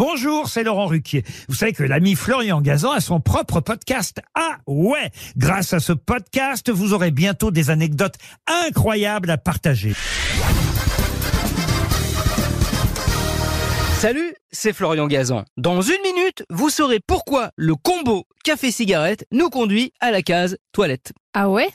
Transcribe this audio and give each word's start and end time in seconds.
Bonjour, 0.00 0.48
c'est 0.48 0.62
Laurent 0.62 0.86
Ruquier. 0.86 1.24
Vous 1.46 1.54
savez 1.54 1.74
que 1.74 1.82
l'ami 1.82 2.14
Florian 2.14 2.62
Gazan 2.62 2.92
a 2.92 3.00
son 3.00 3.20
propre 3.20 3.60
podcast. 3.60 4.22
Ah 4.34 4.56
ouais 4.66 5.10
Grâce 5.36 5.74
à 5.74 5.78
ce 5.78 5.92
podcast, 5.92 6.70
vous 6.70 6.94
aurez 6.94 7.10
bientôt 7.10 7.50
des 7.50 7.68
anecdotes 7.68 8.14
incroyables 8.46 9.28
à 9.28 9.36
partager. 9.36 9.92
Salut, 13.98 14.34
c'est 14.50 14.72
Florian 14.72 15.06
Gazan. 15.06 15.44
Dans 15.58 15.82
une 15.82 16.00
minute, 16.02 16.44
vous 16.48 16.70
saurez 16.70 17.00
pourquoi 17.06 17.50
le 17.56 17.74
combo 17.74 18.24
café-cigarette 18.42 19.26
nous 19.32 19.50
conduit 19.50 19.92
à 20.00 20.10
la 20.10 20.22
case 20.22 20.56
toilette. 20.72 21.12
Ah 21.34 21.50
ouais? 21.50 21.68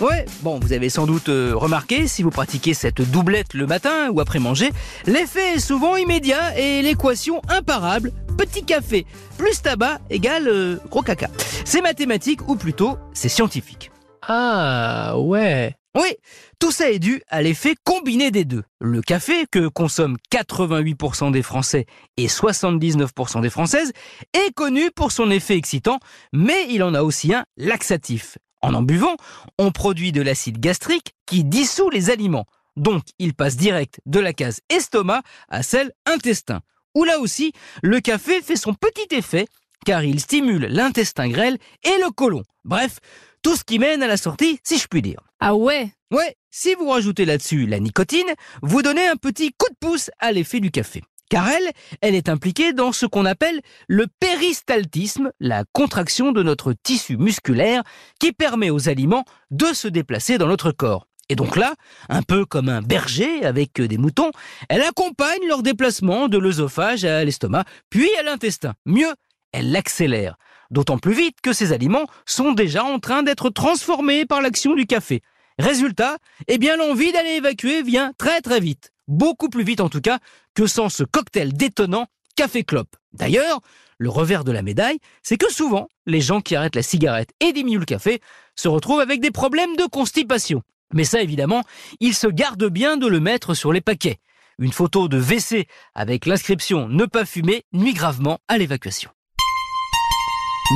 Ouais, 0.00 0.26
bon, 0.42 0.60
vous 0.60 0.72
avez 0.72 0.90
sans 0.90 1.06
doute 1.06 1.28
euh, 1.28 1.56
remarqué, 1.56 2.06
si 2.06 2.22
vous 2.22 2.30
pratiquez 2.30 2.72
cette 2.72 3.02
doublette 3.02 3.54
le 3.54 3.66
matin 3.66 4.10
ou 4.10 4.20
après 4.20 4.38
manger, 4.38 4.70
l'effet 5.06 5.54
est 5.54 5.58
souvent 5.58 5.96
immédiat 5.96 6.56
et 6.56 6.82
l'équation 6.82 7.42
imparable, 7.48 8.12
petit 8.36 8.62
café 8.62 9.06
plus 9.38 9.60
tabac 9.60 9.98
égale 10.08 10.46
euh, 10.46 10.76
gros 10.88 11.02
caca. 11.02 11.28
C'est 11.64 11.82
mathématique 11.82 12.48
ou 12.48 12.54
plutôt 12.54 12.96
c'est 13.12 13.28
scientifique. 13.28 13.90
Ah 14.22 15.18
ouais. 15.18 15.74
Oui, 15.96 16.14
tout 16.60 16.70
ça 16.70 16.90
est 16.90 17.00
dû 17.00 17.20
à 17.26 17.42
l'effet 17.42 17.74
combiné 17.82 18.30
des 18.30 18.44
deux. 18.44 18.62
Le 18.80 19.00
café, 19.00 19.46
que 19.50 19.66
consomment 19.66 20.18
88% 20.32 21.32
des 21.32 21.42
Français 21.42 21.86
et 22.16 22.28
79% 22.28 23.40
des 23.40 23.50
Françaises, 23.50 23.92
est 24.32 24.52
connu 24.54 24.92
pour 24.94 25.10
son 25.10 25.28
effet 25.32 25.56
excitant, 25.56 25.98
mais 26.32 26.66
il 26.68 26.84
en 26.84 26.94
a 26.94 27.02
aussi 27.02 27.34
un 27.34 27.44
laxatif. 27.56 28.38
En 28.60 28.74
en 28.74 28.82
buvant, 28.82 29.16
on 29.58 29.70
produit 29.70 30.12
de 30.12 30.22
l'acide 30.22 30.58
gastrique 30.58 31.14
qui 31.26 31.44
dissout 31.44 31.90
les 31.90 32.10
aliments. 32.10 32.46
Donc, 32.76 33.04
il 33.18 33.34
passe 33.34 33.56
direct 33.56 34.00
de 34.06 34.20
la 34.20 34.32
case 34.32 34.60
estomac 34.68 35.22
à 35.48 35.62
celle 35.62 35.92
intestin. 36.06 36.60
Où 36.94 37.04
là 37.04 37.18
aussi, 37.18 37.52
le 37.82 38.00
café 38.00 38.40
fait 38.40 38.56
son 38.56 38.74
petit 38.74 39.14
effet 39.14 39.46
car 39.84 40.02
il 40.02 40.20
stimule 40.20 40.66
l'intestin 40.66 41.28
grêle 41.28 41.58
et 41.84 41.98
le 42.04 42.10
côlon. 42.10 42.42
Bref, 42.64 42.98
tout 43.42 43.56
ce 43.56 43.64
qui 43.64 43.78
mène 43.78 44.02
à 44.02 44.06
la 44.06 44.16
sortie, 44.16 44.58
si 44.64 44.78
je 44.78 44.86
puis 44.86 45.02
dire. 45.02 45.20
Ah 45.40 45.54
ouais? 45.54 45.92
Ouais, 46.10 46.36
si 46.50 46.74
vous 46.74 46.88
rajoutez 46.88 47.24
là-dessus 47.24 47.66
la 47.66 47.78
nicotine, 47.78 48.26
vous 48.62 48.82
donnez 48.82 49.06
un 49.06 49.16
petit 49.16 49.52
coup 49.52 49.68
de 49.70 49.76
pouce 49.78 50.10
à 50.18 50.32
l'effet 50.32 50.60
du 50.60 50.70
café. 50.70 51.02
Car 51.28 51.48
elle, 51.48 51.72
elle 52.00 52.14
est 52.14 52.28
impliquée 52.28 52.72
dans 52.72 52.92
ce 52.92 53.06
qu'on 53.06 53.24
appelle 53.24 53.60
le 53.86 54.06
péristaltisme, 54.20 55.30
la 55.40 55.64
contraction 55.72 56.32
de 56.32 56.42
notre 56.42 56.72
tissu 56.72 57.16
musculaire 57.16 57.82
qui 58.18 58.32
permet 58.32 58.70
aux 58.70 58.88
aliments 58.88 59.24
de 59.50 59.66
se 59.72 59.88
déplacer 59.88 60.38
dans 60.38 60.48
notre 60.48 60.72
corps. 60.72 61.06
Et 61.28 61.36
donc 61.36 61.56
là, 61.56 61.74
un 62.08 62.22
peu 62.22 62.46
comme 62.46 62.70
un 62.70 62.80
berger 62.80 63.44
avec 63.44 63.80
des 63.80 63.98
moutons, 63.98 64.30
elle 64.70 64.82
accompagne 64.82 65.46
leur 65.46 65.62
déplacement 65.62 66.28
de 66.28 66.38
l'œsophage 66.38 67.04
à 67.04 67.22
l'estomac, 67.24 67.64
puis 67.90 68.08
à 68.18 68.22
l'intestin. 68.22 68.72
Mieux, 68.86 69.12
elle 69.52 69.70
l'accélère. 69.70 70.36
D'autant 70.70 70.98
plus 70.98 71.14
vite 71.14 71.40
que 71.42 71.52
ces 71.52 71.72
aliments 71.72 72.06
sont 72.26 72.52
déjà 72.52 72.84
en 72.84 72.98
train 72.98 73.22
d'être 73.22 73.50
transformés 73.50 74.24
par 74.24 74.40
l'action 74.40 74.74
du 74.74 74.86
café. 74.86 75.20
Résultat, 75.58 76.16
eh 76.46 76.56
bien 76.56 76.76
l'envie 76.76 77.12
d'aller 77.12 77.36
évacuer 77.36 77.82
vient 77.82 78.12
très 78.16 78.40
très 78.40 78.60
vite. 78.60 78.92
Beaucoup 79.08 79.48
plus 79.48 79.64
vite 79.64 79.80
en 79.80 79.88
tout 79.88 80.00
cas 80.00 80.18
que 80.54 80.66
sans 80.66 80.90
ce 80.90 81.02
cocktail 81.02 81.54
détonnant 81.54 82.06
café-clope. 82.36 82.94
D'ailleurs, 83.12 83.60
le 83.96 84.10
revers 84.10 84.44
de 84.44 84.52
la 84.52 84.62
médaille, 84.62 84.98
c'est 85.22 85.38
que 85.38 85.50
souvent, 85.50 85.88
les 86.06 86.20
gens 86.20 86.40
qui 86.40 86.54
arrêtent 86.54 86.76
la 86.76 86.82
cigarette 86.82 87.30
et 87.40 87.52
diminuent 87.52 87.80
le 87.80 87.84
café 87.84 88.20
se 88.54 88.68
retrouvent 88.68 89.00
avec 89.00 89.20
des 89.20 89.30
problèmes 89.30 89.76
de 89.76 89.86
constipation. 89.86 90.62
Mais 90.92 91.04
ça, 91.04 91.20
évidemment, 91.20 91.64
ils 92.00 92.14
se 92.14 92.28
gardent 92.28 92.68
bien 92.68 92.96
de 92.96 93.06
le 93.06 93.18
mettre 93.18 93.54
sur 93.54 93.72
les 93.72 93.80
paquets. 93.80 94.18
Une 94.58 94.72
photo 94.72 95.08
de 95.08 95.18
WC 95.18 95.66
avec 95.94 96.26
l'inscription 96.26 96.88
Ne 96.88 97.06
pas 97.06 97.24
fumer 97.24 97.64
nuit 97.72 97.94
gravement 97.94 98.38
à 98.46 98.58
l'évacuation. 98.58 99.10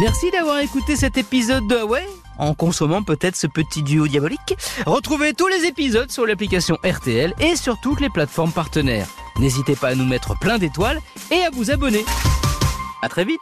Merci 0.01 0.31
d'avoir 0.31 0.59
écouté 0.61 0.97
cet 0.97 1.19
épisode 1.19 1.67
de 1.69 1.77
Huawei 1.77 2.07
en 2.39 2.55
consommant 2.55 3.03
peut-être 3.03 3.37
ce 3.37 3.47
petit 3.47 3.83
duo 3.83 4.07
diabolique. 4.09 4.57
Retrouvez 4.87 5.35
tous 5.35 5.49
les 5.49 5.67
épisodes 5.67 6.11
sur 6.11 6.27
l'application 6.27 6.79
RTL 6.85 7.35
et 7.41 7.57
sur 7.57 7.81
toutes 7.81 8.01
les 8.01 8.11
plateformes 8.11 8.53
partenaires. 8.53 9.09
N'hésitez 9.39 9.77
pas 9.77 9.89
à 9.89 9.95
nous 9.95 10.07
mettre 10.07 10.39
plein 10.39 10.59
d'étoiles 10.59 11.01
et 11.31 11.43
à 11.45 11.51
vous 11.51 11.71
abonner. 11.71 12.05
À 13.03 13.09
très 13.09 13.25
vite 13.25 13.41